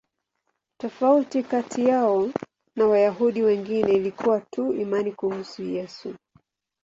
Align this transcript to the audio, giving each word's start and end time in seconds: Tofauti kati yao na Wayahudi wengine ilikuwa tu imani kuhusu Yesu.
Tofauti 0.77 1.43
kati 1.43 1.85
yao 1.85 2.29
na 2.75 2.85
Wayahudi 2.85 3.41
wengine 3.43 3.93
ilikuwa 3.93 4.41
tu 4.41 4.73
imani 4.73 5.11
kuhusu 5.11 5.63
Yesu. 5.63 6.15